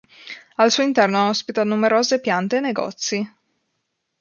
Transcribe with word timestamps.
Al 0.55 0.71
suo 0.71 0.81
interno 0.81 1.27
ospita 1.27 1.63
numerose 1.63 2.19
piante 2.19 2.57
e 2.57 2.59
negozi. 2.59 3.31